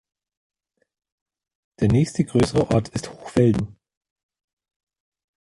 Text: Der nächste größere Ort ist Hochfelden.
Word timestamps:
Der 1.79 1.87
nächste 1.87 2.23
größere 2.25 2.71
Ort 2.71 2.89
ist 2.89 3.11
Hochfelden. 3.11 3.77